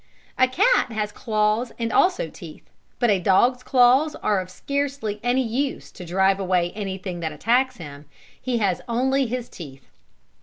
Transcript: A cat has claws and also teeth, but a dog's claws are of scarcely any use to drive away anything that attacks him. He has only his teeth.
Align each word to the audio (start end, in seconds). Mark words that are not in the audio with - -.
A 0.35 0.47
cat 0.47 0.91
has 0.91 1.11
claws 1.11 1.71
and 1.77 1.93
also 1.93 2.27
teeth, 2.27 2.67
but 2.97 3.11
a 3.11 3.19
dog's 3.19 3.61
claws 3.61 4.15
are 4.15 4.39
of 4.41 4.49
scarcely 4.49 5.19
any 5.21 5.43
use 5.43 5.91
to 5.91 6.03
drive 6.05 6.39
away 6.39 6.71
anything 6.71 7.19
that 7.19 7.31
attacks 7.31 7.77
him. 7.77 8.05
He 8.41 8.57
has 8.57 8.81
only 8.89 9.27
his 9.27 9.47
teeth. 9.47 9.85